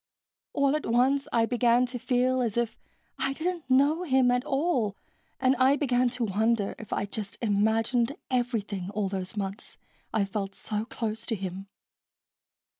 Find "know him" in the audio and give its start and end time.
3.69-4.31